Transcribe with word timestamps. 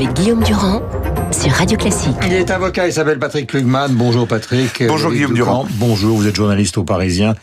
avec 0.00 0.14
Guillaume 0.14 0.42
Durand 0.42 0.80
Radio 1.52 1.76
Classique. 1.76 2.14
Il 2.26 2.32
est 2.32 2.50
avocat, 2.50 2.86
il 2.86 2.92
s'appelle 2.92 3.18
Patrick 3.18 3.48
Klugman. 3.48 3.88
Bonjour 3.90 4.26
Patrick. 4.26 4.82
Bonjour 4.86 5.10
Guillaume 5.10 5.34
Durand. 5.34 5.66
Bonjour, 5.72 6.16
vous 6.16 6.26
êtes 6.26 6.36
journaliste 6.36 6.78
au 6.78 6.84
Parisien. 6.84 7.34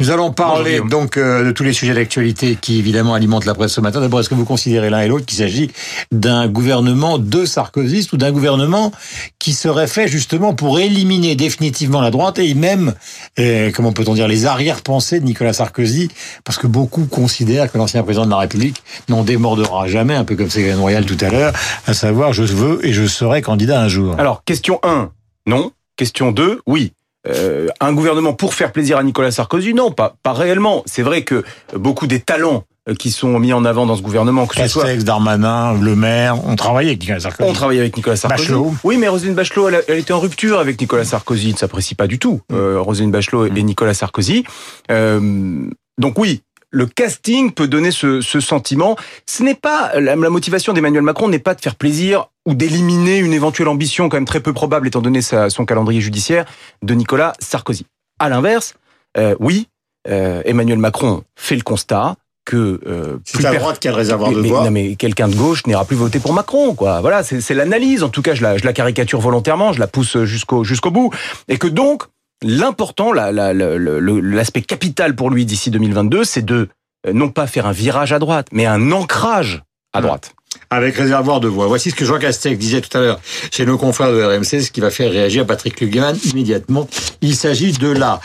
Nous 0.00 0.10
allons 0.10 0.32
parler 0.32 0.80
donc 0.88 1.16
euh, 1.16 1.44
de 1.44 1.50
tous 1.50 1.62
les 1.62 1.72
sujets 1.72 1.94
d'actualité 1.94 2.56
qui 2.60 2.78
évidemment 2.78 3.14
alimentent 3.14 3.44
la 3.44 3.54
presse 3.54 3.72
ce 3.72 3.80
matin. 3.80 4.00
D'abord, 4.00 4.20
est-ce 4.20 4.28
que 4.28 4.34
vous 4.34 4.44
considérez 4.44 4.90
l'un 4.90 5.00
et 5.00 5.08
l'autre 5.08 5.26
qu'il 5.26 5.38
s'agit 5.38 5.70
d'un 6.12 6.48
gouvernement 6.48 7.18
de 7.18 7.44
Sarkozy 7.44 8.08
ou 8.12 8.16
d'un 8.16 8.32
gouvernement 8.32 8.92
qui 9.38 9.52
serait 9.52 9.86
fait 9.86 10.08
justement 10.08 10.54
pour 10.54 10.78
éliminer 10.78 11.34
définitivement 11.34 12.00
la 12.00 12.10
droite 12.10 12.38
et 12.38 12.54
même, 12.54 12.94
euh, 13.38 13.70
comment 13.74 13.92
peut-on 13.92 14.14
dire, 14.14 14.28
les 14.28 14.46
arrière-pensées 14.46 15.20
de 15.20 15.24
Nicolas 15.24 15.52
Sarkozy? 15.52 16.10
Parce 16.44 16.58
que 16.58 16.66
beaucoup 16.66 17.06
considèrent 17.06 17.70
que 17.70 17.78
l'ancien 17.78 18.02
président 18.02 18.26
de 18.26 18.30
la 18.30 18.38
République 18.38 18.82
n'en 19.08 19.24
démordera 19.24 19.88
jamais, 19.88 20.14
un 20.14 20.24
peu 20.24 20.36
comme 20.36 20.50
Ségolène 20.50 20.78
Royal 20.78 21.04
tout 21.04 21.18
à 21.20 21.30
l'heure, 21.30 21.52
à 21.86 21.94
savoir 21.94 22.32
je 22.32 22.42
veux 22.42 22.84
et 22.86 22.92
je 22.92 23.06
serai 23.06 23.42
candidat 23.56 23.80
un 23.80 23.88
jour 23.88 24.14
Alors, 24.18 24.44
question 24.44 24.78
1, 24.82 25.10
non. 25.46 25.72
Question 25.96 26.30
2, 26.30 26.60
oui. 26.66 26.92
Euh, 27.26 27.68
un 27.80 27.94
gouvernement 27.94 28.34
pour 28.34 28.52
faire 28.52 28.70
plaisir 28.70 28.98
à 28.98 29.02
Nicolas 29.02 29.30
Sarkozy 29.30 29.72
Non, 29.72 29.90
pas, 29.90 30.14
pas 30.22 30.34
réellement. 30.34 30.82
C'est 30.84 31.00
vrai 31.00 31.22
que 31.22 31.42
beaucoup 31.74 32.06
des 32.06 32.20
talents 32.20 32.64
euh, 32.86 32.94
qui 32.94 33.10
sont 33.10 33.38
mis 33.38 33.54
en 33.54 33.64
avant 33.64 33.86
dans 33.86 33.96
ce 33.96 34.02
gouvernement, 34.02 34.46
que 34.46 34.56
ce 34.56 34.68
soit 34.68 34.94
Darmanin, 34.96 35.72
Le 35.80 35.96
Maire, 35.96 36.46
on 36.46 36.54
travaillait 36.54 36.90
avec 36.90 37.00
Nicolas 37.00 37.20
Sarkozy. 37.20 37.48
On 37.48 37.54
travaillait 37.54 37.80
avec 37.80 37.96
Nicolas 37.96 38.16
Sarkozy. 38.16 38.42
Bachelot. 38.42 38.74
Oui, 38.84 38.98
mais 38.98 39.08
Roselyne 39.08 39.34
Bachelot, 39.34 39.70
elle, 39.88 39.98
était 39.98 40.12
en 40.12 40.20
rupture 40.20 40.58
avec 40.58 40.78
Nicolas 40.78 41.06
Sarkozy. 41.06 41.54
Ne 41.54 41.56
s'apprécie 41.56 41.94
pas 41.94 42.06
du 42.06 42.18
tout, 42.18 42.42
euh, 42.52 42.78
Roselyne 42.78 43.10
Bachelot 43.10 43.46
et 43.46 43.50
mm. 43.50 43.64
Nicolas 43.64 43.94
Sarkozy. 43.94 44.44
Euh, 44.90 45.70
donc 45.98 46.18
oui, 46.18 46.42
le 46.70 46.86
casting 46.86 47.52
peut 47.52 47.68
donner 47.68 47.90
ce, 47.90 48.20
sentiment. 48.20 48.96
Ce 49.26 49.42
n'est 49.42 49.54
pas 49.54 49.98
la, 49.98 50.16
motivation 50.16 50.72
d'Emmanuel 50.72 51.02
Macron 51.02 51.28
n'est 51.28 51.38
pas 51.38 51.54
de 51.54 51.60
faire 51.60 51.74
plaisir 51.74 52.26
ou 52.46 52.54
d'éliminer 52.54 53.18
une 53.18 53.32
éventuelle 53.32 53.68
ambition 53.68 54.08
quand 54.08 54.16
même 54.16 54.26
très 54.26 54.40
peu 54.40 54.52
probable 54.52 54.86
étant 54.86 55.00
donné 55.00 55.20
son 55.22 55.64
calendrier 55.64 56.00
judiciaire 56.00 56.44
de 56.82 56.94
Nicolas 56.94 57.32
Sarkozy. 57.40 57.86
À 58.18 58.28
l'inverse, 58.28 58.74
euh, 59.18 59.34
oui, 59.40 59.68
euh, 60.08 60.42
Emmanuel 60.44 60.78
Macron 60.78 61.22
fait 61.36 61.56
le 61.56 61.62
constat 61.62 62.16
que 62.44 62.80
euh, 62.86 63.18
c'est 63.24 63.42
la 63.42 63.54
droite 63.56 63.80
qui 63.80 63.88
a 63.88 63.90
le 63.90 63.96
réservoir 63.96 64.30
de 64.30 64.40
voix. 64.40 64.64
Non 64.64 64.70
mais 64.70 64.94
quelqu'un 64.94 65.26
de 65.26 65.34
gauche 65.34 65.66
n'ira 65.66 65.84
plus 65.84 65.96
voter 65.96 66.20
pour 66.20 66.32
Macron, 66.32 66.74
quoi. 66.74 67.00
Voilà, 67.00 67.24
c'est 67.24 67.54
l'analyse. 67.54 68.04
En 68.04 68.08
tout 68.08 68.22
cas, 68.22 68.34
je 68.34 68.42
la, 68.42 68.56
je 68.56 68.64
la 68.64 68.72
caricature 68.72 69.20
volontairement, 69.20 69.72
je 69.72 69.80
la 69.80 69.88
pousse 69.88 70.22
jusqu'au 70.24 70.62
jusqu'au 70.62 70.92
bout, 70.92 71.12
et 71.48 71.58
que 71.58 71.66
donc 71.66 72.04
L'important, 72.42 73.12
l'aspect 73.12 74.62
capital 74.62 75.16
pour 75.16 75.30
lui 75.30 75.46
d'ici 75.46 75.70
2022, 75.70 76.24
c'est 76.24 76.44
de 76.44 76.68
euh, 77.06 77.12
non 77.12 77.30
pas 77.30 77.46
faire 77.46 77.66
un 77.66 77.72
virage 77.72 78.12
à 78.12 78.18
droite, 78.18 78.48
mais 78.52 78.66
un 78.66 78.92
ancrage 78.92 79.62
à 79.92 80.00
droite. 80.00 80.32
Avec 80.70 80.96
réservoir 80.96 81.40
de 81.40 81.48
voix. 81.48 81.66
Voici 81.66 81.90
ce 81.90 81.94
que 81.94 82.04
Jean 82.04 82.18
Castex 82.18 82.58
disait 82.58 82.80
tout 82.80 82.96
à 82.96 83.00
l'heure 83.00 83.20
chez 83.50 83.66
nos 83.66 83.78
confrères 83.78 84.10
de 84.10 84.22
RMC, 84.22 84.62
ce 84.62 84.70
qui 84.70 84.80
va 84.80 84.90
faire 84.90 85.10
réagir 85.10 85.46
Patrick 85.46 85.80
Lugeman 85.80 86.16
immédiatement. 86.24 86.88
Il 87.20 87.36
s'agit 87.36 87.72
de 87.72 87.88
la 87.88 88.20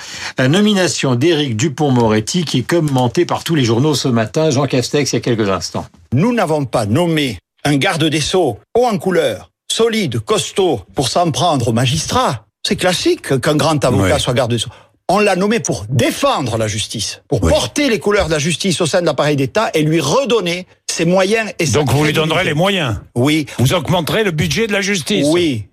nomination 0.47 1.15
d'Éric 1.15 1.55
Dupont-Moretti 1.55 2.45
qui 2.45 2.59
est 2.59 2.67
commentée 2.67 3.25
par 3.25 3.43
tous 3.43 3.55
les 3.55 3.63
journaux 3.63 3.95
ce 3.95 4.07
matin. 4.07 4.49
Jean 4.49 4.65
Castex, 4.65 5.11
il 5.11 5.15
y 5.15 5.17
a 5.17 5.21
quelques 5.21 5.49
instants. 5.49 5.85
Nous 6.13 6.33
n'avons 6.33 6.65
pas 6.65 6.85
nommé 6.85 7.37
un 7.63 7.77
garde 7.77 8.05
des 8.05 8.21
Sceaux 8.21 8.59
haut 8.75 8.85
en 8.85 8.97
couleur, 8.97 9.51
solide, 9.71 10.19
costaud, 10.19 10.81
pour 10.95 11.09
s'en 11.09 11.31
prendre 11.31 11.67
aux 11.67 11.73
magistrats. 11.73 12.45
C'est 12.63 12.75
classique 12.75 13.39
qu'un 13.39 13.55
grand 13.55 13.83
avocat 13.83 14.19
soit 14.19 14.33
garde 14.33 14.55
sceaux. 14.57 14.69
On 15.09 15.19
l'a 15.19 15.35
nommé 15.35 15.59
pour 15.59 15.85
défendre 15.89 16.57
la 16.57 16.67
justice, 16.67 17.21
pour 17.27 17.41
porter 17.41 17.89
les 17.89 17.99
couleurs 17.99 18.27
de 18.27 18.31
la 18.31 18.39
justice 18.39 18.79
au 18.79 18.85
sein 18.85 19.01
de 19.01 19.05
l'appareil 19.05 19.35
d'État 19.35 19.69
et 19.73 19.81
lui 19.81 19.99
redonner 19.99 20.67
ses 20.89 21.03
moyens 21.05 21.51
et 21.59 21.65
Donc 21.67 21.91
vous 21.91 22.05
lui 22.05 22.13
donnerez 22.13 22.45
les 22.45 22.53
moyens 22.53 22.97
Oui. 23.15 23.45
Vous 23.57 23.73
augmenterez 23.73 24.23
le 24.23 24.31
budget 24.31 24.67
de 24.67 24.73
la 24.73 24.81
justice 24.81 25.27
Oui. 25.29 25.65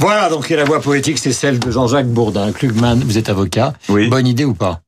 Voilà, 0.00 0.28
donc 0.30 0.48
la 0.48 0.64
voix 0.64 0.80
poétique, 0.80 1.18
c'est 1.18 1.32
celle 1.32 1.58
de 1.58 1.70
Jean-Jacques 1.70 2.08
Bourdin. 2.08 2.50
Klugman, 2.52 2.96
vous 2.96 3.18
êtes 3.18 3.28
avocat. 3.28 3.72
Oui. 3.88 4.08
Bonne 4.08 4.26
idée 4.26 4.44
ou 4.44 4.54
pas? 4.54 4.80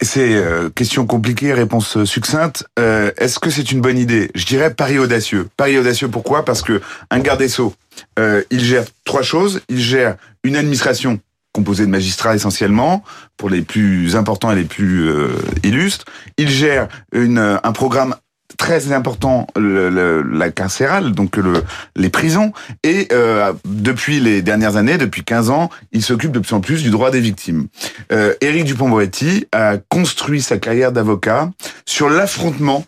C'est 0.00 0.34
euh, 0.34 0.70
question 0.70 1.06
compliquée, 1.06 1.52
réponse 1.52 2.04
succincte. 2.04 2.64
Euh, 2.78 3.10
Est-ce 3.18 3.38
que 3.38 3.50
c'est 3.50 3.70
une 3.72 3.80
bonne 3.80 3.98
idée? 3.98 4.30
Je 4.34 4.46
dirais 4.46 4.72
pari 4.72 4.98
audacieux. 4.98 5.48
Pari 5.56 5.78
audacieux 5.78 6.08
pourquoi? 6.08 6.44
Parce 6.44 6.62
que 6.62 6.80
un 7.10 7.18
garde 7.20 7.40
des 7.40 7.48
sceaux, 7.48 7.74
euh, 8.18 8.42
il 8.50 8.64
gère 8.64 8.84
trois 9.04 9.22
choses. 9.22 9.60
Il 9.68 9.80
gère 9.80 10.16
une 10.44 10.56
administration 10.56 11.20
composée 11.52 11.86
de 11.86 11.90
magistrats 11.90 12.34
essentiellement, 12.34 13.02
pour 13.38 13.48
les 13.48 13.62
plus 13.62 14.14
importants 14.14 14.52
et 14.52 14.56
les 14.56 14.64
plus 14.64 15.08
euh, 15.08 15.30
illustres. 15.62 16.04
Il 16.36 16.50
gère 16.50 16.86
une, 17.12 17.38
un 17.38 17.72
programme 17.72 18.14
très 18.56 18.92
important 18.92 19.46
le, 19.56 20.22
la 20.22 20.50
carcérale, 20.50 21.12
donc 21.12 21.36
le, 21.36 21.64
les 21.94 22.08
prisons. 22.08 22.52
Et 22.82 23.08
euh, 23.12 23.52
depuis 23.64 24.20
les 24.20 24.42
dernières 24.42 24.76
années, 24.76 24.98
depuis 24.98 25.24
15 25.24 25.50
ans, 25.50 25.70
il 25.92 26.02
s'occupe 26.02 26.32
de 26.32 26.38
plus 26.38 26.54
en 26.54 26.60
plus 26.60 26.82
du 26.82 26.90
droit 26.90 27.10
des 27.10 27.20
victimes. 27.20 27.66
Euh, 28.12 28.34
Éric 28.40 28.64
Dupont-Moretti 28.64 29.46
a 29.52 29.78
construit 29.78 30.42
sa 30.42 30.58
carrière 30.58 30.92
d'avocat 30.92 31.50
sur 31.84 32.08
l'affrontement 32.08 32.84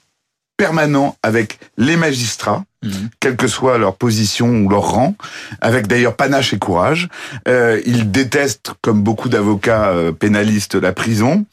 permanent 0.57 1.17
avec 1.23 1.59
les 1.77 1.97
magistrats, 1.97 2.65
Mhm. 2.85 3.11
quelle 3.19 3.37
que 3.37 3.49
soit 3.49 3.77
leur 3.77 3.97
position 3.97 4.49
ou 4.49 4.69
leur 4.69 4.93
rang, 4.93 5.17
avec 5.61 5.89
d'ailleurs 5.89 6.15
panache 6.15 6.55
et 6.55 6.59
courage. 6.59 7.09
Euh, 7.49 7.81
il 7.87 8.13
déteste, 8.13 8.71
comme 8.83 9.03
beaucoup 9.03 9.29
d'avocats 9.29 9.89
euh, 9.89 10.13
pénalistes, 10.13 10.77
la 10.77 10.93
prison, 10.93 11.45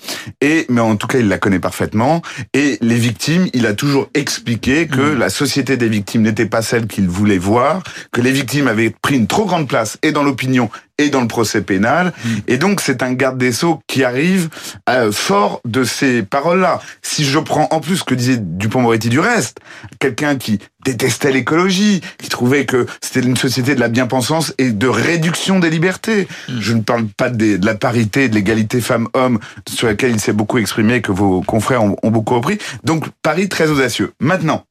et 0.41 0.67
mais 0.69 0.81
en 0.81 0.95
tout 0.97 1.07
cas 1.07 1.17
il 1.17 1.27
la 1.27 1.39
connaît 1.39 1.59
parfaitement. 1.59 2.21
Et 2.53 2.77
les 2.81 2.97
victimes, 2.97 3.47
il 3.53 3.65
a 3.65 3.73
toujours 3.73 4.07
expliqué 4.13 4.87
que 4.87 5.01
mhm. 5.01 5.17
la 5.17 5.29
société 5.29 5.77
des 5.77 5.89
victimes 5.89 6.21
n'était 6.21 6.45
pas 6.45 6.61
celle 6.61 6.85
qu'il 6.85 7.09
voulait 7.09 7.39
voir, 7.39 7.81
que 8.11 8.21
les 8.21 8.31
victimes 8.31 8.67
avaient 8.67 8.91
pris 8.91 9.15
une 9.15 9.27
trop 9.27 9.45
grande 9.45 9.67
place 9.67 9.97
et 10.03 10.11
dans 10.11 10.23
l'opinion 10.23 10.69
et 10.97 11.09
dans 11.09 11.21
le 11.21 11.27
procès 11.27 11.61
pénal. 11.61 12.13
Mhm. 12.23 12.41
Et 12.47 12.57
donc 12.57 12.81
c'est 12.81 13.03
un 13.03 13.13
garde 13.13 13.37
des 13.37 13.51
sceaux 13.51 13.79
qui 13.87 14.03
arrive 14.03 14.49
euh, 14.89 15.11
fort 15.11 15.61
de 15.65 15.83
ces 15.83 16.23
paroles-là. 16.23 16.81
Si 17.01 17.25
je 17.25 17.39
prends 17.39 17.67
en 17.71 17.79
plus 17.79 17.97
ce 17.97 18.03
que 18.03 18.15
disait 18.15 18.37
Dupont-Moretti 18.39 19.09
du 19.09 19.19
reste, 19.19 19.59
quelqu'un 19.99 20.35
qui 20.37 20.59
détestait 20.85 21.31
l'écologie, 21.31 22.01
qui 22.19 22.29
trouvait 22.29 22.65
que 22.65 22.85
c'était 23.01 23.25
une 23.25 23.35
société 23.35 23.75
de 23.75 23.79
la 23.79 23.87
bien-pensance 23.87 24.53
et 24.57 24.71
de 24.71 24.87
réduction 24.87 25.59
des 25.59 25.69
libertés. 25.69 26.27
Hmm. 26.47 26.59
Je 26.59 26.73
ne 26.73 26.81
parle 26.81 27.07
pas 27.07 27.29
de, 27.29 27.59
la 27.65 27.75
parité, 27.75 28.29
de 28.29 28.35
l'égalité 28.35 28.79
femmes-hommes, 28.81 29.39
sur 29.67 29.87
laquelle 29.87 30.11
il 30.11 30.19
s'est 30.19 30.33
beaucoup 30.33 30.59
exprimé, 30.59 31.01
que 31.01 31.11
vos 31.11 31.41
confrères 31.41 31.83
ont, 31.83 31.97
ont 32.03 32.11
beaucoup 32.11 32.35
repris. 32.35 32.59
Donc, 32.83 33.05
Paris 33.23 33.49
très 33.49 33.69
audacieux. 33.69 34.13
Maintenant, 34.19 34.63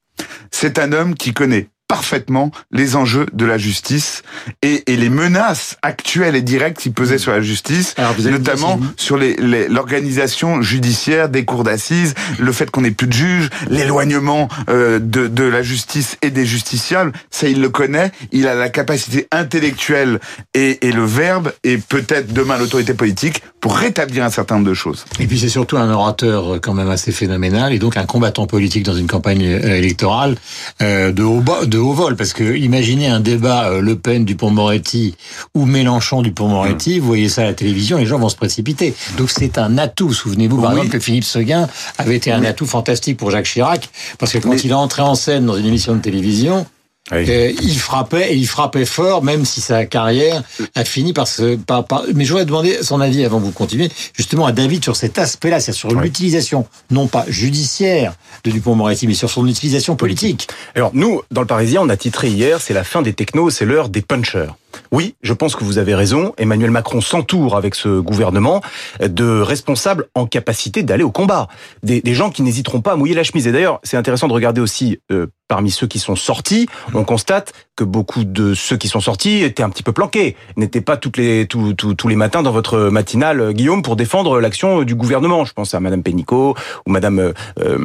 c'est 0.52 0.78
un 0.78 0.92
homme 0.92 1.14
qui 1.14 1.34
connaît 1.34 1.68
parfaitement 1.94 2.50
les 2.72 2.96
enjeux 2.96 3.26
de 3.32 3.46
la 3.46 3.56
justice 3.56 4.24
et, 4.62 4.92
et, 4.92 4.96
les 4.96 5.10
menaces 5.10 5.76
actuelles 5.80 6.34
et 6.34 6.42
directes 6.42 6.80
qui 6.80 6.90
pesaient 6.90 7.18
sur 7.18 7.30
la 7.30 7.40
justice, 7.40 7.94
notamment 8.24 8.80
sur 8.96 9.16
l'organisation 9.16 10.60
judiciaire 10.60 11.28
des 11.28 11.44
cours 11.44 11.62
d'assises, 11.62 12.14
le 12.40 12.50
fait 12.50 12.68
qu'on 12.68 12.80
n'ait 12.80 12.90
plus 12.90 13.06
de 13.06 13.12
juges, 13.12 13.48
l'éloignement 13.70 14.48
euh, 14.68 14.98
de, 14.98 15.28
de 15.28 15.44
la 15.44 15.62
justice 15.62 16.18
et 16.20 16.30
des 16.30 16.44
justiciables. 16.44 17.12
Ça, 17.30 17.46
il 17.46 17.60
le 17.60 17.68
connaît. 17.68 18.10
Il 18.32 18.48
a 18.48 18.56
la 18.56 18.70
capacité 18.70 19.28
intellectuelle 19.30 20.18
et, 20.52 20.88
et 20.88 20.90
le 20.90 21.04
verbe 21.04 21.52
et 21.62 21.78
peut-être 21.78 22.32
demain 22.32 22.58
l'autorité 22.58 22.94
politique 22.94 23.40
pour 23.64 23.78
rétablir 23.78 24.24
un 24.24 24.28
certain 24.28 24.56
nombre 24.56 24.68
de 24.68 24.74
choses. 24.74 25.06
Et 25.18 25.26
puis 25.26 25.38
c'est 25.38 25.48
surtout 25.48 25.78
un 25.78 25.90
orateur 25.90 26.60
quand 26.60 26.74
même 26.74 26.90
assez 26.90 27.12
phénoménal 27.12 27.72
et 27.72 27.78
donc 27.78 27.96
un 27.96 28.04
combattant 28.04 28.46
politique 28.46 28.82
dans 28.82 28.94
une 28.94 29.06
campagne 29.06 29.42
euh, 29.42 29.78
électorale 29.78 30.36
euh, 30.82 31.12
de 31.12 31.22
haut 31.22 31.42
de 31.64 31.78
haut 31.78 31.94
vol, 31.94 32.14
parce 32.14 32.34
que 32.34 32.58
imaginez 32.58 33.06
un 33.06 33.20
débat 33.20 33.70
euh, 33.70 33.80
Le 33.80 33.96
Pen 33.96 34.26
du 34.26 34.36
Pont-Moretti 34.36 35.14
ou 35.54 35.64
Mélenchon 35.64 36.20
du 36.20 36.30
Pont-Moretti, 36.30 36.98
mmh. 36.98 37.00
vous 37.00 37.06
voyez 37.06 37.30
ça 37.30 37.40
à 37.40 37.44
la 37.46 37.54
télévision, 37.54 37.96
les 37.96 38.04
gens 38.04 38.18
vont 38.18 38.28
se 38.28 38.36
précipiter. 38.36 38.94
Donc 39.16 39.30
c'est 39.30 39.56
un 39.56 39.78
atout. 39.78 40.12
Souvenez-vous 40.12 40.60
par 40.60 40.72
exemple 40.72 40.90
que 40.90 40.98
Philippe 40.98 41.24
Seguin 41.24 41.66
avait 41.96 42.16
été 42.16 42.32
un 42.32 42.44
atout 42.44 42.66
fantastique 42.66 43.16
pour 43.16 43.30
Jacques 43.30 43.46
Chirac, 43.46 43.88
parce 44.18 44.30
que 44.30 44.38
quand 44.40 44.62
il 44.62 44.72
est 44.72 44.74
entré 44.74 45.00
en 45.00 45.14
scène 45.14 45.46
dans 45.46 45.56
une 45.56 45.64
émission 45.64 45.94
de 45.94 46.00
télévision, 46.00 46.66
euh, 47.12 47.52
il 47.62 47.78
frappait 47.78 48.32
et 48.32 48.36
il 48.36 48.46
frappait 48.46 48.86
fort, 48.86 49.22
même 49.22 49.44
si 49.44 49.60
sa 49.60 49.84
carrière 49.84 50.42
a 50.74 50.84
fini 50.84 51.12
par 51.12 51.28
se. 51.28 51.56
Par, 51.56 51.84
par... 51.84 52.04
Mais 52.14 52.24
j'aurais 52.24 52.46
demandé 52.46 52.78
son 52.82 53.00
avis 53.00 53.24
avant 53.24 53.40
que 53.40 53.44
vous 53.44 53.52
continuez, 53.52 53.90
justement 54.16 54.46
à 54.46 54.52
David 54.52 54.82
sur 54.82 54.96
cet 54.96 55.18
aspect-là, 55.18 55.60
c'est 55.60 55.72
sur 55.72 55.90
l'utilisation, 55.90 56.66
non 56.90 57.06
pas 57.06 57.26
judiciaire 57.28 58.14
de 58.44 58.50
Dupont-Moretti, 58.50 59.06
mais 59.06 59.14
sur 59.14 59.28
son 59.28 59.46
utilisation 59.46 59.96
politique. 59.96 60.48
Alors 60.74 60.92
nous, 60.94 61.20
dans 61.30 61.42
le 61.42 61.46
Parisien, 61.46 61.82
on 61.82 61.90
a 61.90 61.96
titré 61.96 62.28
hier, 62.28 62.60
c'est 62.62 62.74
la 62.74 62.84
fin 62.84 63.02
des 63.02 63.12
technos, 63.12 63.50
c'est 63.50 63.66
l'heure 63.66 63.90
des 63.90 64.00
punchers. 64.00 64.48
Oui, 64.92 65.14
je 65.22 65.32
pense 65.32 65.56
que 65.56 65.64
vous 65.64 65.78
avez 65.78 65.94
raison. 65.94 66.32
Emmanuel 66.38 66.70
Macron 66.70 67.00
s'entoure 67.00 67.56
avec 67.56 67.74
ce 67.74 68.00
gouvernement 68.00 68.60
de 69.00 69.40
responsables 69.40 70.06
en 70.14 70.26
capacité 70.26 70.82
d'aller 70.82 71.04
au 71.04 71.10
combat. 71.10 71.48
Des, 71.82 72.02
gens 72.14 72.30
qui 72.30 72.42
n'hésiteront 72.42 72.80
pas 72.80 72.92
à 72.92 72.96
mouiller 72.96 73.14
la 73.14 73.24
chemise. 73.24 73.46
Et 73.48 73.52
d'ailleurs, 73.52 73.80
c'est 73.82 73.96
intéressant 73.96 74.28
de 74.28 74.32
regarder 74.32 74.60
aussi 74.60 75.00
euh, 75.10 75.26
parmi 75.48 75.70
ceux 75.70 75.86
qui 75.86 75.98
sont 75.98 76.16
sortis, 76.16 76.68
on 76.94 77.04
constate 77.04 77.52
que 77.76 77.84
beaucoup 77.84 78.24
de 78.24 78.54
ceux 78.54 78.76
qui 78.76 78.88
sont 78.88 79.00
sortis 79.00 79.42
étaient 79.42 79.62
un 79.62 79.68
petit 79.68 79.82
peu 79.82 79.92
planqués, 79.92 80.36
n'étaient 80.56 80.80
pas 80.80 80.96
toutes 80.96 81.16
les, 81.16 81.46
tous, 81.46 82.08
les 82.08 82.16
matins 82.16 82.42
dans 82.42 82.52
votre 82.52 82.88
matinale, 82.88 83.52
Guillaume, 83.52 83.82
pour 83.82 83.96
défendre 83.96 84.40
l'action 84.40 84.82
du 84.82 84.94
gouvernement. 84.94 85.44
Je 85.44 85.52
pense 85.52 85.74
à 85.74 85.80
Madame 85.80 86.02
Pénicaud 86.02 86.54
ou 86.86 86.90
Madame 86.90 87.18
euh, 87.18 87.32
euh 87.58 87.78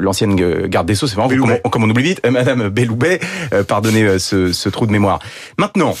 l'ancienne 0.00 0.36
garde 0.66 0.86
des 0.86 0.94
Sceaux, 0.94 1.06
c'est 1.06 1.16
vraiment 1.16 1.58
comme, 1.70 1.84
on 1.84 1.90
oublie 1.90 2.02
vite, 2.02 2.20
euh, 2.26 2.30
Madame 2.36 2.68
Belloubet, 2.68 3.20
euh, 3.52 3.64
pardonnez 3.64 4.02
euh, 4.02 4.18
ce, 4.18 4.52
ce, 4.52 4.68
trou 4.68 4.86
de 4.86 4.92
mémoire. 4.92 5.20
Maintenant, 5.58 5.94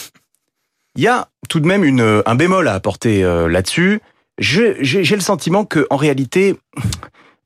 il 0.96 1.02
y 1.02 1.08
a 1.08 1.28
tout 1.48 1.60
de 1.60 1.66
même 1.66 1.84
une, 1.84 2.22
un 2.24 2.34
bémol 2.34 2.68
à 2.68 2.74
apporter 2.74 3.22
là-dessus. 3.22 4.00
J'ai 4.38 4.74
le 4.80 5.20
sentiment 5.20 5.64
que 5.64 5.86
en 5.90 5.96
réalité, 5.96 6.56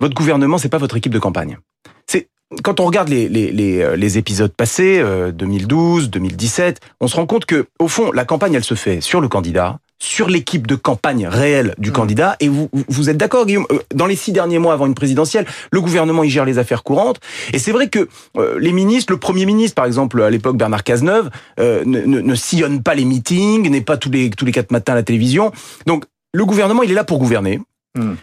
votre 0.00 0.14
gouvernement, 0.14 0.58
c'est 0.58 0.68
pas 0.68 0.78
votre 0.78 0.96
équipe 0.96 1.12
de 1.12 1.18
campagne. 1.18 1.58
C'est 2.06 2.28
quand 2.64 2.80
on 2.80 2.84
regarde 2.84 3.08
les, 3.08 3.28
les, 3.28 3.52
les, 3.52 3.96
les 3.96 4.18
épisodes 4.18 4.52
passés, 4.52 5.04
2012, 5.32 6.10
2017, 6.10 6.80
on 7.00 7.08
se 7.08 7.16
rend 7.16 7.26
compte 7.26 7.44
que, 7.44 7.66
au 7.78 7.88
fond, 7.88 8.10
la 8.12 8.24
campagne, 8.24 8.54
elle 8.54 8.64
se 8.64 8.74
fait 8.74 9.00
sur 9.00 9.20
le 9.20 9.28
candidat, 9.28 9.78
sur 10.00 10.28
l'équipe 10.28 10.66
de 10.66 10.74
campagne 10.74 11.28
réelle 11.28 11.74
du 11.78 11.90
mmh. 11.90 11.92
candidat. 11.92 12.36
Et 12.40 12.48
vous, 12.48 12.68
vous 12.88 13.10
êtes 13.10 13.18
d'accord, 13.18 13.46
Guillaume 13.46 13.66
euh, 13.70 13.78
Dans 13.94 14.06
les 14.06 14.16
six 14.16 14.32
derniers 14.32 14.58
mois 14.58 14.72
avant 14.72 14.86
une 14.86 14.94
présidentielle, 14.94 15.46
le 15.70 15.80
gouvernement 15.80 16.24
il 16.24 16.30
gère 16.30 16.44
les 16.44 16.58
affaires 16.58 16.82
courantes. 16.82 17.20
Et 17.52 17.58
c'est 17.58 17.72
vrai 17.72 17.88
que 17.88 18.08
euh, 18.36 18.58
les 18.58 18.72
ministres, 18.72 19.12
le 19.12 19.18
premier 19.18 19.46
ministre, 19.46 19.74
par 19.74 19.84
exemple, 19.84 20.20
à 20.22 20.30
l'époque 20.30 20.56
Bernard 20.56 20.82
Cazeneuve, 20.82 21.30
euh, 21.60 21.84
ne, 21.84 22.00
ne, 22.00 22.20
ne, 22.20 22.34
sillonne 22.34 22.82
pas 22.82 22.94
les 22.94 23.04
meetings, 23.04 23.68
n'est 23.70 23.80
pas 23.82 23.98
tous 23.98 24.10
les 24.10 24.30
tous 24.30 24.44
les 24.44 24.52
quatre 24.52 24.72
matins 24.72 24.92
à 24.92 24.96
la 24.96 25.02
télévision. 25.02 25.52
Donc 25.86 26.04
le 26.32 26.44
gouvernement, 26.44 26.82
il 26.82 26.90
est 26.90 26.94
là 26.94 27.04
pour 27.04 27.18
gouverner. 27.18 27.60
Mmh. 27.96 28.14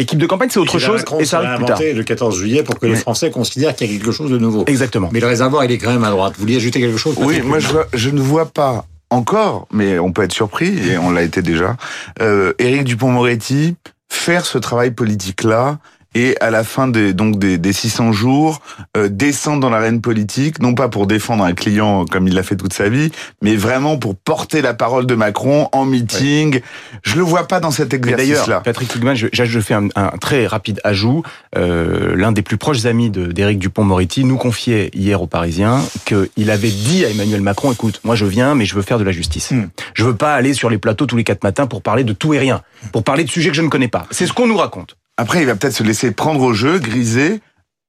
L'équipe 0.00 0.18
de 0.18 0.26
campagne, 0.26 0.48
c'est 0.50 0.58
autre 0.58 0.78
chose, 0.78 1.04
et 1.18 1.26
ça 1.26 1.38
arrive 1.40 1.58
plus 1.58 1.66
tard. 1.66 1.78
le 1.78 2.02
14 2.02 2.34
juillet 2.34 2.62
pour 2.62 2.78
que 2.78 2.86
les 2.86 2.94
Français 2.94 3.30
considèrent 3.30 3.76
qu'il 3.76 3.86
y 3.86 3.94
a 3.94 3.98
quelque 3.98 4.12
chose 4.12 4.30
de 4.30 4.38
nouveau. 4.38 4.64
Exactement. 4.66 5.10
Mais 5.12 5.20
le 5.20 5.26
réservoir, 5.26 5.62
il 5.64 5.72
est 5.72 5.76
quand 5.76 5.92
même 5.92 6.04
à 6.04 6.10
droite. 6.10 6.32
Vous 6.36 6.40
vouliez 6.40 6.56
ajouter 6.56 6.80
quelque 6.80 6.96
chose 6.96 7.16
Oui, 7.18 7.42
moi 7.42 7.58
je, 7.58 7.68
vois, 7.68 7.86
je 7.92 8.08
ne 8.08 8.20
vois 8.20 8.46
pas 8.46 8.86
encore, 9.10 9.66
mais 9.72 9.98
on 9.98 10.12
peut 10.12 10.22
être 10.22 10.32
surpris, 10.32 10.78
et 10.88 10.98
on 10.98 11.10
l'a 11.10 11.22
été 11.22 11.42
déjà, 11.42 11.76
euh, 12.20 12.52
Éric 12.58 12.84
Dupont-Moretti 12.84 13.76
faire 14.08 14.46
ce 14.46 14.58
travail 14.58 14.90
politique-là 14.92 15.78
et 16.14 16.36
à 16.40 16.50
la 16.50 16.64
fin 16.64 16.88
des 16.88 17.12
donc 17.12 17.38
des, 17.38 17.58
des 17.58 17.72
600 17.72 18.12
jours 18.12 18.60
euh, 18.96 19.08
descendre 19.08 19.60
dans 19.60 19.70
l'arène 19.70 20.00
politique 20.00 20.60
non 20.60 20.74
pas 20.74 20.88
pour 20.88 21.06
défendre 21.06 21.44
un 21.44 21.52
client 21.52 22.04
comme 22.04 22.26
il 22.26 22.34
l'a 22.34 22.42
fait 22.42 22.56
toute 22.56 22.72
sa 22.72 22.88
vie 22.88 23.12
mais 23.42 23.56
vraiment 23.56 23.96
pour 23.96 24.16
porter 24.16 24.60
la 24.60 24.74
parole 24.74 25.06
de 25.06 25.14
Macron 25.14 25.68
en 25.72 25.84
meeting. 25.84 26.54
Ouais. 26.54 26.62
je 27.02 27.16
le 27.16 27.22
vois 27.22 27.46
pas 27.46 27.60
dans 27.60 27.70
cet 27.70 27.94
exercice 27.94 28.46
là 28.46 28.60
Patrick 28.60 28.94
Hugman 28.94 29.14
je, 29.14 29.28
je 29.32 29.60
fais 29.60 29.74
un, 29.74 29.88
un, 29.94 30.08
très 30.20 30.46
rapide 30.46 30.80
ajout. 30.84 31.22
Euh, 31.56 32.14
l'un 32.16 32.32
des 32.32 32.42
plus 32.42 32.56
proches 32.56 32.84
amis 32.86 33.10
d'Éric 33.10 33.58
Dupont-Moretti 33.58 34.24
nous 34.24 34.36
confiait 34.36 34.90
hier 34.94 35.22
aux 35.22 35.26
Parisiens 35.26 35.80
qu'il 36.04 36.50
avait 36.50 36.70
dit 36.70 37.04
à 37.04 37.10
Emmanuel 37.10 37.40
Macron 37.40 37.72
écoute 37.72 38.00
moi 38.04 38.16
je 38.16 38.26
viens 38.26 38.54
mais 38.54 38.64
je 38.64 38.74
veux 38.74 38.82
faire 38.82 38.98
de 38.98 39.04
la 39.04 39.12
justice. 39.12 39.50
Hmm. 39.52 39.68
je 39.94 40.04
veux 40.04 40.16
pas 40.16 40.34
aller 40.34 40.54
sur 40.54 40.70
les 40.70 40.78
plateaux 40.78 41.06
tous 41.06 41.16
les 41.16 41.24
quatre 41.24 41.44
matins 41.44 41.66
pour 41.66 41.82
parler 41.82 42.04
de 42.04 42.12
tout 42.12 42.34
et 42.34 42.38
rien 42.38 42.62
pour 42.92 43.04
parler 43.04 43.24
de 43.24 43.30
sujets 43.30 43.50
que 43.50 43.56
je 43.56 43.62
ne 43.62 43.68
connais 43.68 43.88
pas. 43.88 44.06
C'est 44.10 44.26
ce 44.26 44.32
qu'on 44.32 44.46
nous 44.46 44.56
raconte 44.56 44.96
après, 45.20 45.42
il 45.42 45.46
va 45.46 45.54
peut-être 45.54 45.74
se 45.74 45.82
laisser 45.82 46.12
prendre 46.12 46.40
au 46.40 46.54
jeu, 46.54 46.78
griser. 46.78 47.42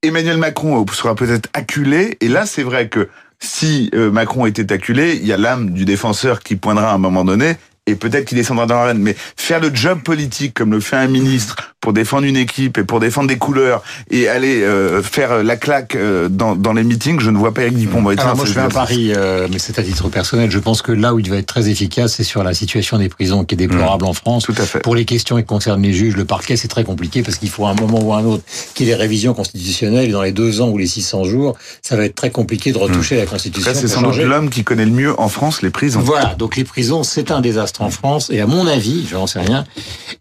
Emmanuel 0.03 0.35
Macron 0.35 0.85
sera 0.91 1.15
peut-être 1.15 1.47
acculé. 1.53 2.17
Et 2.19 2.27
là, 2.27 2.45
c'est 2.45 2.61
vrai 2.61 2.89
que 2.89 3.07
si 3.39 3.89
euh, 3.95 4.11
Macron 4.11 4.45
était 4.45 4.73
acculé, 4.73 5.15
il 5.15 5.25
y 5.25 5.31
a 5.31 5.37
l'âme 5.37 5.69
du 5.69 5.85
défenseur 5.85 6.41
qui 6.41 6.57
poindra 6.57 6.91
à 6.91 6.93
un 6.93 6.97
moment 6.97 7.23
donné 7.23 7.55
et 7.87 7.95
peut-être 7.95 8.25
qu'il 8.25 8.37
descendra 8.37 8.65
dans 8.65 8.75
l'arène. 8.75 8.97
Mais 8.97 9.15
faire 9.37 9.61
le 9.61 9.73
job 9.73 10.01
politique 10.03 10.53
comme 10.53 10.71
le 10.71 10.81
fait 10.81 10.97
un 10.97 11.07
ministre 11.07 11.70
pour 11.81 11.93
défendre 11.93 12.25
une 12.25 12.37
équipe 12.37 12.77
et 12.77 12.83
pour 12.83 12.99
défendre 12.99 13.27
des 13.27 13.37
couleurs 13.37 13.83
et 14.09 14.27
aller 14.27 14.61
euh, 14.61 15.01
faire 15.01 15.43
la 15.43 15.57
claque 15.57 15.95
euh, 15.95 16.29
dans, 16.29 16.55
dans 16.55 16.73
les 16.73 16.83
meetings, 16.83 17.19
je 17.19 17.31
ne 17.31 17.37
vois 17.37 17.53
pas 17.53 17.63
Eric 17.63 17.77
Dupont-Moretti. 17.77 18.23
moi, 18.35 18.45
je 18.45 18.53
fais 18.53 18.59
un 18.59 18.69
pari, 18.69 19.11
euh, 19.15 19.47
mais 19.51 19.57
c'est 19.57 19.79
à 19.79 19.83
titre 19.83 20.07
personnel. 20.09 20.51
Je 20.51 20.59
pense 20.59 20.83
que 20.83 20.91
là 20.91 21.13
où 21.13 21.19
il 21.19 21.29
va 21.29 21.37
être 21.37 21.47
très 21.47 21.69
efficace, 21.69 22.13
c'est 22.15 22.23
sur 22.23 22.43
la 22.43 22.53
situation 22.53 22.99
des 22.99 23.09
prisons 23.09 23.43
qui 23.43 23.55
est 23.55 23.57
déplorable 23.57 24.05
mmh. 24.05 24.09
en 24.09 24.13
France. 24.13 24.43
Tout 24.43 24.55
à 24.57 24.65
fait. 24.65 24.79
Pour 24.79 24.95
les 24.95 25.05
questions 25.05 25.37
qui 25.37 25.43
concernent 25.43 25.81
les 25.81 25.93
juges, 25.93 26.15
le 26.15 26.25
parquet, 26.25 26.55
c'est 26.55 26.67
très 26.67 26.83
compliqué 26.83 27.23
parce 27.23 27.37
qu'il 27.37 27.49
faut 27.49 27.65
à 27.65 27.71
un 27.71 27.75
moment 27.75 27.99
ou 27.99 28.13
à 28.13 28.17
un 28.17 28.25
autre 28.25 28.43
qu'il 28.75 28.85
y 28.85 28.89
ait 28.89 28.93
des 28.93 28.99
révisions 28.99 29.33
constitutionnelles. 29.33 30.09
Et 30.09 30.11
dans 30.11 30.21
les 30.21 30.31
deux 30.31 30.61
ans 30.61 30.69
ou 30.69 30.77
les 30.77 30.87
600 30.87 31.23
jours, 31.23 31.57
ça 31.81 31.95
va 31.95 32.05
être 32.05 32.15
très 32.15 32.29
compliqué 32.29 32.71
de 32.71 32.77
retoucher 32.77 33.15
mmh. 33.15 33.19
la 33.19 33.25
Constitution. 33.25 33.71
C'est 33.73 33.87
sans 33.87 34.03
doute 34.03 34.17
l'homme 34.17 34.51
qui 34.51 34.63
connaît 34.63 34.85
le 34.85 34.91
mieux 34.91 35.19
en 35.19 35.29
France 35.29 35.63
les 35.63 35.71
prisons. 35.71 36.01
Voilà, 36.01 36.35
donc 36.35 36.55
les 36.55 36.63
prisons, 36.63 37.01
c'est 37.01 37.31
un 37.31 37.41
désastre 37.41 37.81
en 37.81 37.89
France. 37.89 38.29
Et 38.29 38.39
à 38.39 38.45
mon 38.45 38.67
avis, 38.67 39.05
je 39.09 39.15
n'en 39.15 39.25
sais 39.25 39.39
rien, 39.39 39.65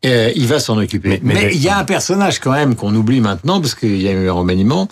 euh, 0.07 0.33
il 0.35 0.47
va 0.47 0.59
s'en 0.59 0.79
occuper. 0.79 1.09
Mais, 1.09 1.21
mais, 1.23 1.35
mais 1.35 1.50
il 1.53 1.61
y 1.61 1.69
a 1.69 1.79
un 1.79 1.85
personnage 1.85 2.39
quand 2.39 2.53
même 2.53 2.75
qu'on 2.75 2.95
oublie 2.95 3.21
maintenant 3.21 3.61
parce 3.61 3.75
qu'il 3.75 4.01
y 4.01 4.09
a 4.09 4.13
eu 4.13 4.29
un 4.29 4.33
remaniement. 4.33 4.89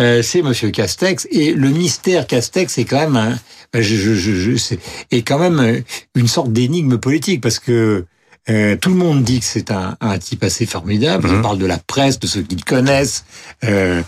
Euh, 0.00 0.22
c'est 0.22 0.42
Monsieur 0.42 0.70
Castex 0.70 1.26
et 1.30 1.52
le 1.52 1.68
mystère 1.68 2.26
Castex 2.26 2.78
est 2.78 2.84
quand 2.84 3.00
même 3.00 3.16
un, 3.16 3.38
je, 3.74 3.80
je, 3.82 4.14
je, 4.14 4.32
je 4.32 4.56
c'est, 4.56 4.78
est 5.10 5.22
quand 5.22 5.38
même 5.38 5.82
une 6.14 6.28
sorte 6.28 6.52
d'énigme 6.52 6.98
politique 6.98 7.40
parce 7.40 7.58
que 7.58 8.04
euh, 8.48 8.76
tout 8.76 8.90
le 8.90 8.94
monde 8.94 9.24
dit 9.24 9.40
que 9.40 9.44
c'est 9.44 9.72
un, 9.72 9.96
un, 10.00 10.18
type 10.18 10.44
assez 10.44 10.66
formidable. 10.66 11.26
Mmh. 11.26 11.38
On 11.38 11.42
parle 11.42 11.58
de 11.58 11.66
la 11.66 11.78
presse, 11.78 12.20
de 12.20 12.28
ceux 12.28 12.42
qui 12.42 12.54
le 12.54 12.62
connaissent, 12.62 13.24
euh, 13.64 14.02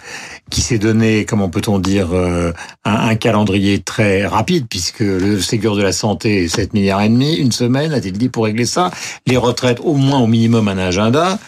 qui 0.48 0.60
s'est 0.60 0.78
donné, 0.78 1.24
comment 1.24 1.48
peut-on 1.48 1.80
dire, 1.80 2.10
euh, 2.12 2.52
un, 2.84 3.08
un, 3.08 3.14
calendrier 3.16 3.80
très 3.80 4.26
rapide, 4.26 4.66
puisque 4.70 5.00
le 5.00 5.40
Ségur 5.40 5.74
de 5.74 5.82
la 5.82 5.92
santé, 5.92 6.46
7 6.46 6.72
milliards 6.72 7.02
et 7.02 7.08
demi, 7.08 7.34
une 7.34 7.50
semaine, 7.50 7.92
a-t-il 7.92 8.16
dit, 8.16 8.28
pour 8.28 8.44
régler 8.44 8.66
ça. 8.66 8.92
Les 9.26 9.36
retraites, 9.36 9.80
au 9.82 9.94
moins, 9.94 10.20
au 10.20 10.28
minimum, 10.28 10.68
un 10.68 10.78
agenda. 10.78 11.40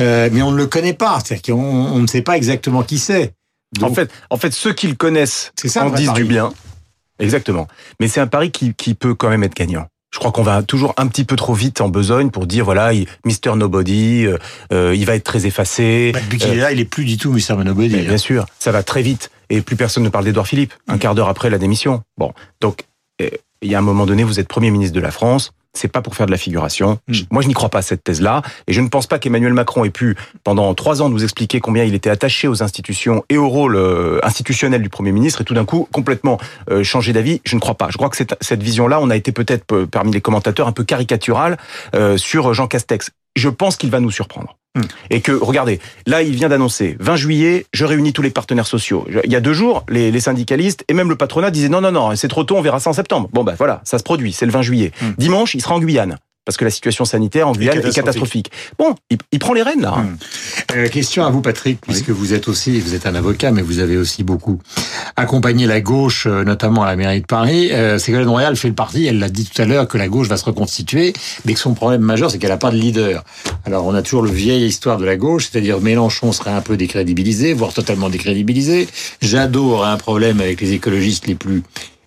Euh, 0.00 0.28
mais 0.32 0.42
on 0.42 0.50
ne 0.50 0.56
le 0.56 0.66
connaît 0.66 0.94
pas. 0.94 1.18
C'est-à-dire 1.24 1.54
qu'on 1.54 1.62
on 1.62 1.98
ne 1.98 2.06
sait 2.06 2.22
pas 2.22 2.36
exactement 2.36 2.82
qui 2.82 2.98
c'est. 2.98 3.34
En 3.80 3.92
fait, 3.92 4.10
en 4.28 4.36
fait, 4.36 4.52
ceux 4.52 4.72
qui 4.72 4.88
le 4.88 4.94
connaissent 4.94 5.52
ça, 5.56 5.86
en 5.86 5.90
disent 5.90 6.08
pari. 6.08 6.22
du 6.22 6.28
bien. 6.28 6.52
Exactement. 7.18 7.68
Mais 8.00 8.08
c'est 8.08 8.20
un 8.20 8.26
pari 8.26 8.50
qui, 8.50 8.74
qui 8.74 8.94
peut 8.94 9.14
quand 9.14 9.30
même 9.30 9.44
être 9.44 9.54
gagnant. 9.54 9.86
Je 10.12 10.18
crois 10.18 10.30
qu'on 10.30 10.42
va 10.42 10.62
toujours 10.62 10.92
un 10.98 11.06
petit 11.06 11.24
peu 11.24 11.36
trop 11.36 11.54
vite 11.54 11.80
en 11.80 11.88
besogne 11.88 12.30
pour 12.30 12.46
dire 12.46 12.66
voilà, 12.66 12.90
Mister 13.24 13.54
Nobody, 13.56 14.26
euh, 14.26 14.36
euh, 14.72 14.94
il 14.94 15.06
va 15.06 15.14
être 15.14 15.24
très 15.24 15.46
effacé. 15.46 16.10
Bah, 16.12 16.20
depuis 16.20 16.38
qu'il 16.38 16.50
euh, 16.50 16.54
est 16.54 16.60
là, 16.60 16.72
il 16.72 16.80
est 16.80 16.84
plus 16.84 17.06
du 17.06 17.16
tout 17.16 17.32
Mister 17.32 17.56
Nobody. 17.56 17.96
Bien 17.96 18.18
sûr, 18.18 18.44
ça 18.58 18.72
va 18.72 18.82
très 18.82 19.00
vite 19.00 19.30
et 19.48 19.62
plus 19.62 19.76
personne 19.76 20.02
ne 20.02 20.10
parle 20.10 20.26
d'Edouard 20.26 20.46
Philippe. 20.46 20.74
Un 20.86 20.98
quart 20.98 21.14
d'heure 21.14 21.30
après 21.30 21.48
la 21.48 21.56
démission. 21.56 22.02
Bon, 22.18 22.32
donc 22.60 22.84
il 23.18 23.70
y 23.70 23.74
a 23.74 23.78
un 23.78 23.82
moment 23.82 24.04
donné, 24.04 24.22
vous 24.22 24.38
êtes 24.38 24.48
premier 24.48 24.70
ministre 24.70 24.94
de 24.94 25.00
la 25.00 25.10
France 25.10 25.52
c'est 25.74 25.88
pas 25.88 26.02
pour 26.02 26.14
faire 26.14 26.26
de 26.26 26.30
la 26.30 26.38
figuration. 26.38 26.98
Mmh. 27.08 27.14
Moi, 27.30 27.42
je 27.42 27.48
n'y 27.48 27.54
crois 27.54 27.68
pas 27.68 27.78
à 27.78 27.82
cette 27.82 28.04
thèse-là, 28.04 28.42
et 28.66 28.72
je 28.72 28.80
ne 28.80 28.88
pense 28.88 29.06
pas 29.06 29.18
qu'Emmanuel 29.18 29.54
Macron 29.54 29.84
ait 29.84 29.90
pu, 29.90 30.16
pendant 30.44 30.72
trois 30.74 31.02
ans, 31.02 31.08
nous 31.08 31.22
expliquer 31.24 31.60
combien 31.60 31.84
il 31.84 31.94
était 31.94 32.10
attaché 32.10 32.48
aux 32.48 32.62
institutions 32.62 33.24
et 33.28 33.38
au 33.38 33.48
rôle 33.48 33.76
euh, 33.76 34.18
institutionnel 34.22 34.82
du 34.82 34.88
Premier 34.88 35.12
ministre, 35.12 35.40
et 35.40 35.44
tout 35.44 35.54
d'un 35.54 35.64
coup, 35.64 35.88
complètement 35.92 36.38
euh, 36.70 36.82
changer 36.82 37.12
d'avis. 37.12 37.40
Je 37.44 37.54
ne 37.54 37.60
crois 37.60 37.74
pas. 37.74 37.88
Je 37.90 37.96
crois 37.96 38.10
que 38.10 38.16
cette, 38.16 38.36
cette 38.40 38.62
vision-là, 38.62 39.00
on 39.00 39.10
a 39.10 39.16
été 39.16 39.32
peut-être 39.32 39.72
euh, 39.72 39.86
parmi 39.86 40.12
les 40.12 40.20
commentateurs 40.20 40.68
un 40.68 40.72
peu 40.72 40.84
caricatural 40.84 41.56
euh, 41.94 42.16
sur 42.16 42.52
Jean 42.54 42.66
Castex. 42.66 43.10
Je 43.36 43.48
pense 43.48 43.76
qu'il 43.76 43.90
va 43.90 44.00
nous 44.00 44.10
surprendre. 44.10 44.56
Hum. 44.74 44.84
Et 45.10 45.20
que, 45.20 45.32
regardez, 45.32 45.80
là, 46.06 46.22
il 46.22 46.34
vient 46.34 46.48
d'annoncer, 46.48 46.96
20 46.98 47.16
juillet, 47.16 47.66
je 47.74 47.84
réunis 47.84 48.14
tous 48.14 48.22
les 48.22 48.30
partenaires 48.30 48.66
sociaux. 48.66 49.06
Il 49.24 49.30
y 49.30 49.36
a 49.36 49.40
deux 49.40 49.52
jours, 49.52 49.84
les, 49.88 50.10
les 50.10 50.20
syndicalistes 50.20 50.84
et 50.88 50.94
même 50.94 51.10
le 51.10 51.16
patronat 51.16 51.50
disaient 51.50 51.68
non, 51.68 51.82
non, 51.82 51.92
non, 51.92 52.16
c'est 52.16 52.28
trop 52.28 52.44
tôt, 52.44 52.56
on 52.56 52.62
verra 52.62 52.80
ça 52.80 52.88
en 52.88 52.94
septembre. 52.94 53.28
Bon, 53.32 53.44
ben 53.44 53.54
voilà, 53.56 53.82
ça 53.84 53.98
se 53.98 54.02
produit, 54.02 54.32
c'est 54.32 54.46
le 54.46 54.52
20 54.52 54.62
juillet. 54.62 54.92
Hum. 55.02 55.14
Dimanche, 55.18 55.54
il 55.54 55.60
sera 55.60 55.74
en 55.74 55.80
Guyane 55.80 56.18
parce 56.44 56.56
que 56.56 56.64
la 56.64 56.70
situation 56.70 57.04
sanitaire 57.04 57.46
en 57.48 57.52
Guyane 57.52 57.78
est 57.78 57.94
catastrophique. 57.94 58.50
Bon, 58.78 58.94
il, 59.10 59.18
il, 59.30 59.38
prend 59.38 59.52
les 59.52 59.62
rênes 59.62 59.80
là. 59.80 59.94
Hum. 59.94 60.16
Euh, 60.74 60.88
question 60.88 61.24
à 61.24 61.30
vous, 61.30 61.40
Patrick, 61.40 61.80
puisque 61.80 62.08
oui. 62.08 62.14
vous 62.16 62.34
êtes 62.34 62.48
aussi, 62.48 62.80
vous 62.80 62.94
êtes 62.94 63.06
un 63.06 63.14
avocat, 63.14 63.52
mais 63.52 63.62
vous 63.62 63.78
avez 63.78 63.96
aussi 63.96 64.24
beaucoup 64.24 64.58
accompagné 65.16 65.66
la 65.66 65.80
gauche, 65.80 66.26
euh, 66.26 66.44
notamment 66.44 66.82
à 66.82 66.86
la 66.86 66.96
mairie 66.96 67.20
de 67.20 67.26
Paris. 67.26 67.70
Euh, 67.72 67.98
Ségolène 67.98 68.28
Royal 68.28 68.56
fait 68.56 68.68
le 68.68 68.74
parti. 68.74 69.06
Elle 69.06 69.18
l'a 69.18 69.28
dit 69.28 69.44
tout 69.44 69.60
à 69.62 69.64
l'heure 69.64 69.86
que 69.86 69.98
la 69.98 70.08
gauche 70.08 70.28
va 70.28 70.36
se 70.36 70.44
reconstituer, 70.44 71.12
mais 71.44 71.54
que 71.54 71.60
son 71.60 71.74
problème 71.74 72.00
majeur, 72.00 72.30
c'est 72.30 72.38
qu'elle 72.38 72.50
n'a 72.50 72.56
pas 72.56 72.70
de 72.70 72.76
leader. 72.76 73.22
Alors, 73.64 73.86
on 73.86 73.94
a 73.94 74.02
toujours 74.02 74.22
le 74.22 74.30
vieille 74.30 74.66
histoire 74.66 74.98
de 74.98 75.04
la 75.04 75.16
gauche, 75.16 75.48
c'est-à-dire 75.50 75.80
Mélenchon 75.80 76.32
serait 76.32 76.50
un 76.50 76.60
peu 76.60 76.76
décrédibilisé, 76.76 77.52
voire 77.54 77.72
totalement 77.72 78.08
décrédibilisé. 78.08 78.88
Jadot 79.20 79.72
aurait 79.72 79.90
un 79.90 79.96
problème 79.96 80.40
avec 80.40 80.60
les 80.60 80.72
écologistes 80.72 81.26
les 81.26 81.34
plus 81.34 81.62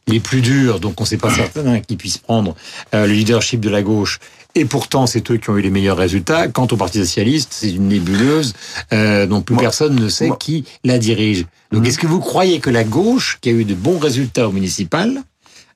les 0.07 0.19
plus 0.19 0.41
durs, 0.41 0.79
donc 0.79 0.99
on 0.99 1.03
ne 1.03 1.07
sait 1.07 1.17
pas 1.17 1.29
certain 1.35 1.65
hein, 1.67 1.79
qu'ils 1.79 1.97
puissent 1.97 2.17
prendre 2.17 2.55
euh, 2.93 3.07
le 3.07 3.13
leadership 3.13 3.59
de 3.59 3.69
la 3.69 3.81
gauche. 3.81 4.19
Et 4.57 4.63
pourtant, 4.63 5.05
c'est 5.05 5.29
eux 5.31 5.37
qui 5.37 5.49
ont 5.49 5.57
eu 5.57 5.61
les 5.61 5.69
meilleurs 5.69 5.97
résultats. 5.97 6.47
Quant 6.47 6.67
au 6.71 6.77
Parti 6.77 6.99
socialiste, 6.99 7.49
c'est 7.51 7.71
une 7.71 7.89
nébuleuse 7.89 8.53
euh, 8.93 9.25
dont 9.25 9.41
plus 9.41 9.55
moi, 9.55 9.63
personne 9.63 9.95
ne 9.95 10.07
sait 10.07 10.27
moi. 10.27 10.37
qui 10.37 10.63
la 10.85 10.97
dirige. 10.97 11.45
Donc, 11.71 11.83
mmh. 11.83 11.85
est-ce 11.87 11.97
que 11.99 12.07
vous 12.07 12.21
croyez 12.21 12.59
que 12.59 12.69
la 12.69 12.85
gauche, 12.85 13.37
qui 13.41 13.49
a 13.49 13.51
eu 13.51 13.65
de 13.65 13.75
bons 13.75 13.97
résultats 13.97 14.47
au 14.47 14.53
municipal, 14.53 15.23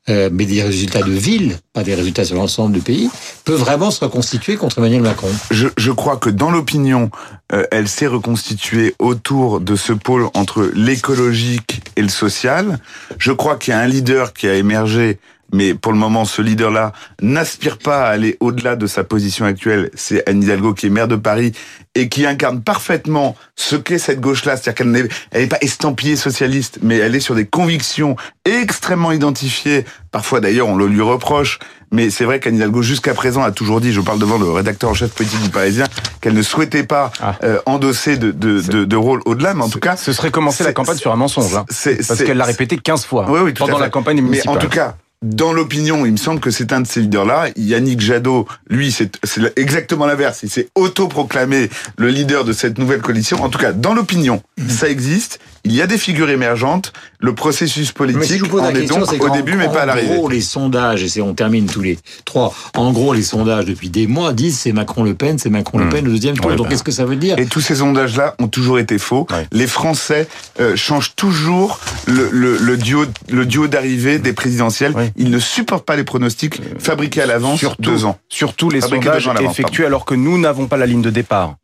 euh, 0.10 0.30
mais 0.32 0.46
des 0.46 0.64
résultats 0.64 1.02
de 1.02 1.12
ville, 1.12 1.58
pas 1.74 1.84
des 1.84 1.96
résultats 1.96 2.26
sur 2.26 2.36
l'ensemble 2.36 2.74
du 2.74 2.82
pays, 2.82 3.10
peut 3.46 3.54
vraiment 3.54 3.92
se 3.92 4.04
reconstituer 4.04 4.56
contre 4.56 4.80
Emmanuel 4.80 5.02
Macron 5.02 5.30
je, 5.52 5.92
crois 5.92 6.18
que 6.18 6.30
dans 6.30 6.52
l'opinion, 6.52 7.10
euh, 7.52 7.66
elle 7.72 7.88
s'est 7.88 8.08
reconstituée 8.08 8.96
autour 9.00 9.60
de 9.60 9.76
ce 9.76 9.94
pôle 9.94 10.28
entre 10.34 10.72
l'écologique 10.74 11.82
et 11.96 12.02
le 12.02 12.10
social. 12.10 12.80
Je 13.18 13.32
crois 13.32 13.58
qu'il 13.58 13.74
y 13.74 13.76
a 13.76 13.80
un 13.80 13.88
leader 13.88 14.34
qui 14.34 14.48
a 14.48 14.56
émergé 14.56 15.20
mais 15.54 15.74
pour 15.74 15.92
le 15.92 15.98
moment, 15.98 16.26
ce 16.26 16.42
leader-là 16.42 16.92
n'aspire 17.22 17.78
pas 17.78 18.06
à 18.06 18.10
aller 18.10 18.38
au-delà 18.40 18.76
de 18.76 18.88
sa 18.88 19.04
position 19.04 19.46
actuelle. 19.46 19.90
C'est 19.96 20.28
Anne 20.30 20.44
Hidalgo 20.44 20.74
qui 20.74 20.88
est 20.88 20.90
maire 20.90 21.08
de 21.08 21.16
Paris 21.16 21.52
et 21.96 22.08
qui 22.08 22.26
incarne 22.26 22.62
parfaitement 22.62 23.36
ce 23.56 23.76
qu'est 23.76 23.98
cette 23.98 24.20
gauche-là. 24.22 24.56
C'est-à-dire 24.58 24.76
qu'elle 24.76 24.92
n'est, 24.92 25.08
elle 25.32 25.50
pas 25.50 25.58
estampillée 25.62 26.16
socialiste, 26.16 26.80
mais 26.84 26.98
elle 26.98 27.16
est 27.16 27.20
sur 27.20 27.36
des 27.36 27.46
convictions 27.46 28.16
extrêmement 28.46 29.12
identifiées. 29.12 29.86
Parfois, 30.12 30.40
d'ailleurs, 30.40 30.68
on 30.68 30.76
le 30.76 30.88
lui 30.88 31.02
reproche. 31.02 31.60
Mais 31.92 32.12
c'est 32.12 32.24
vrai 32.24 32.40
qu'Anne 32.40 32.56
Hidalgo, 32.56 32.84
jusqu'à 32.84 33.16
présent, 33.16 33.42
a 33.42 33.52
toujours 33.52 33.82
dit, 33.82 33.92
je 33.92 34.00
parle 34.02 34.20
devant 34.20 34.38
le 34.38 34.52
rédacteur 34.52 34.92
en 34.92 34.94
chef 34.94 35.10
politique 35.12 35.42
du 35.42 35.50
Parisien, 35.50 35.86
qu'elle 36.22 36.36
ne 36.36 36.44
souhaitait 36.44 36.84
pas 36.84 37.12
Ah. 37.20 37.36
euh, 37.44 37.60
endosser 37.66 38.16
de, 38.18 38.30
de, 38.32 38.62
de, 38.62 38.86
de 38.86 38.96
rôle 38.96 39.22
au-delà. 39.26 39.56
Mais 39.56 39.64
en 39.64 39.70
tout 39.70 39.80
cas, 39.80 39.96
Ce 39.98 40.14
serait 40.14 40.30
commencer 40.30 40.64
la 40.64 40.74
campagne 40.74 40.98
sur 40.98 41.12
un 41.12 41.16
mensonge. 41.16 41.56
Hein, 41.56 41.66
parce 41.68 42.24
qu'elle 42.24 42.38
l'a 42.38 42.46
répété 42.46 42.78
15 42.78 43.06
fois 43.06 43.26
Oui, 43.28 43.40
oui, 43.44 43.54
pendant 43.54 43.80
la 43.80 43.90
campagne 43.90 44.18
Mais 44.18 44.22
municipale. 44.22 44.56
en 44.58 44.60
tout 44.60 44.70
cas, 44.70 44.98
dans 45.22 45.52
l'opinion, 45.52 46.06
il 46.06 46.14
me 46.14 46.18
semble 46.18 46.40
que 46.40 46.50
c'est 46.50 46.72
un 46.72 46.80
de 46.82 46.88
ces 46.88 47.02
leaders-là. 47.02 47.50
Yannick 47.58 48.00
Jadot, 48.00 48.48
lui, 48.70 48.90
c'est 48.92 49.20
exactement 49.58 50.06
l'inverse. 50.06 50.40
Il 50.44 50.50
s'est 50.50 50.70
autoproclamé 50.76 51.70
le 51.98 52.08
leader 52.10 52.46
de 52.46 52.54
cette 52.54 52.78
nouvelle 52.78 53.02
coalition. 53.02 53.44
En 53.44 53.50
tout 53.50 53.60
cas, 53.60 53.74
dans 53.74 53.94
l'opinion, 53.94 54.42
Mhm. 54.58 54.70
ça 54.70 54.90
existe. 54.90 55.40
Il 55.70 55.76
y 55.76 55.82
a 55.84 55.88
des 55.88 55.98
figures 56.00 56.30
émergentes. 56.32 56.92
Le 57.20 57.36
processus 57.36 57.88
si 57.88 57.94
politique 57.94 58.44
en 58.54 58.70
est 58.70 58.74
question, 58.74 59.00
donc 59.02 59.24
au 59.24 59.30
début, 59.30 59.54
mais 59.56 59.68
pas 59.68 59.82
à 59.82 59.84
En 59.84 59.86
l'arrivée. 59.86 60.16
gros, 60.16 60.30
les 60.30 60.42
sondages, 60.42 61.04
et 61.04 61.10
c'est 61.10 61.22
on 61.22 61.34
termine 61.36 61.68
tous 61.68 61.82
les 61.82 61.98
trois. 62.26 62.54
En 62.76 62.92
gros, 62.92 63.14
les 63.14 63.22
sondages 63.22 63.66
depuis 63.66 63.90
des 63.90 64.08
mois 64.08 64.34
disent 64.34 64.58
c'est 64.58 64.72
Macron-Le 64.72 65.14
Pen, 65.14 65.38
c'est 65.38 65.50
Macron-Le 65.52 65.90
Pen 65.90 66.08
au 66.08 66.12
deuxième 66.12 66.36
tour. 66.38 66.48
Ouais, 66.48 66.56
Donc 66.56 66.66
bah. 66.66 66.72
qu'est-ce 66.72 66.84
que 66.84 66.92
ça 66.92 67.06
veut 67.06 67.18
dire 67.18 67.38
Et 67.38 67.46
tous 67.46 67.62
ces 67.62 67.76
sondages-là 67.76 68.36
ont 68.40 68.48
toujours 68.48 68.80
été 68.80 68.98
faux. 68.98 69.28
Ouais. 69.32 69.48
Les 69.52 69.68
Français 69.68 70.28
euh, 70.60 70.76
changent 70.76 71.14
toujours 71.16 71.80
le, 72.08 72.30
le, 72.32 72.58
le 72.58 72.78
duo, 72.78 73.06
le 73.30 73.46
duo 73.46 73.68
d'arrivée 73.68 74.18
des 74.18 74.34
présidentielles. 74.34 74.94
Ouais. 74.96 75.12
Ils 75.18 75.30
ne 75.30 75.40
supportent 75.40 75.86
pas 75.86 75.96
les 75.96 76.04
pronostics 76.04 76.60
fabriqués 76.80 77.22
à 77.22 77.26
l'avance 77.28 77.60
surtout, 77.60 77.82
deux 77.84 78.06
ans. 78.06 78.18
surtout 78.28 78.70
les 78.70 78.82
sondages 78.82 79.30
effectués 79.42 79.86
alors 79.86 80.06
que 80.06 80.16
nous 80.16 80.40
n'avons 80.40 80.66
pas 80.68 80.78
la 80.78 80.86
ligne 80.88 81.02
de 81.04 81.12
départ. 81.12 81.56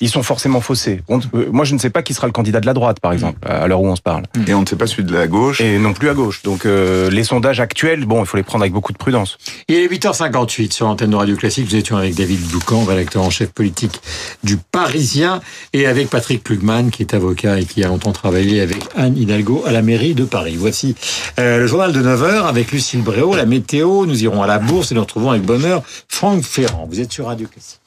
Ils 0.00 0.08
sont 0.08 0.22
forcément 0.22 0.60
faussés. 0.60 1.02
On- 1.08 1.18
euh, 1.34 1.48
moi, 1.50 1.64
je 1.64 1.74
ne 1.74 1.78
sais 1.78 1.90
pas 1.90 2.02
qui 2.02 2.14
sera 2.14 2.26
le 2.26 2.32
candidat 2.32 2.60
de 2.60 2.66
la 2.66 2.74
droite, 2.74 3.00
par 3.00 3.12
exemple, 3.12 3.38
à 3.48 3.66
l'heure 3.66 3.80
où 3.80 3.88
on 3.88 3.96
se 3.96 4.02
parle. 4.02 4.24
Et 4.46 4.54
on 4.54 4.60
ne 4.62 4.66
sait 4.66 4.76
pas 4.76 4.86
celui 4.86 5.04
de 5.04 5.12
la 5.12 5.26
gauche. 5.26 5.60
Et 5.60 5.78
non 5.78 5.92
plus 5.92 6.08
à 6.08 6.14
gauche. 6.14 6.42
Donc, 6.42 6.66
euh, 6.66 7.10
les 7.10 7.24
sondages 7.24 7.60
actuels, 7.60 8.04
bon, 8.04 8.20
il 8.20 8.26
faut 8.26 8.36
les 8.36 8.42
prendre 8.42 8.62
avec 8.62 8.72
beaucoup 8.72 8.92
de 8.92 8.98
prudence. 8.98 9.38
Il 9.68 9.74
est 9.76 9.86
8h58 9.88 10.72
sur 10.72 10.86
l'antenne 10.86 11.10
de 11.10 11.16
Radio 11.16 11.36
Classique. 11.36 11.66
Nous 11.70 11.76
étions 11.76 11.96
avec 11.96 12.14
David 12.14 12.40
Boucan, 12.48 12.84
rédacteur 12.84 13.22
en 13.22 13.30
chef 13.30 13.50
politique 13.50 14.00
du 14.44 14.56
Parisien, 14.56 15.40
et 15.72 15.86
avec 15.86 16.08
Patrick 16.10 16.44
Plugman, 16.44 16.90
qui 16.90 17.02
est 17.02 17.14
avocat 17.14 17.58
et 17.58 17.64
qui 17.64 17.82
a 17.82 17.88
longtemps 17.88 18.12
travaillé 18.12 18.60
avec 18.60 18.78
Anne 18.96 19.16
Hidalgo 19.16 19.64
à 19.66 19.72
la 19.72 19.82
mairie 19.82 20.14
de 20.14 20.24
Paris. 20.24 20.56
Voici 20.58 20.94
euh, 21.38 21.58
le 21.58 21.66
journal 21.66 21.92
de 21.92 22.02
9h 22.02 22.46
avec 22.46 22.70
Lucille 22.72 23.02
Bréau, 23.02 23.34
la 23.34 23.46
météo. 23.46 24.06
Nous 24.06 24.22
irons 24.22 24.42
à 24.42 24.46
la 24.46 24.58
bourse 24.58 24.92
et 24.92 24.94
nous 24.94 25.00
retrouvons 25.00 25.30
avec 25.30 25.42
bonheur 25.42 25.82
Franck 26.08 26.42
Ferrand. 26.42 26.86
Vous 26.88 27.00
êtes 27.00 27.12
sur 27.12 27.26
Radio 27.26 27.46
Classique. 27.48 27.77